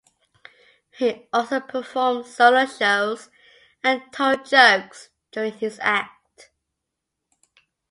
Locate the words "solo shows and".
2.25-4.01